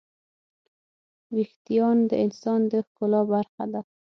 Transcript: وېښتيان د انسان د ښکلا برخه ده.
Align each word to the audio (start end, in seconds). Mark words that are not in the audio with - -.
وېښتيان 1.33 1.97
د 2.09 2.11
انسان 2.23 2.61
د 2.71 2.73
ښکلا 2.85 3.21
برخه 3.31 3.63
ده. 3.71 3.81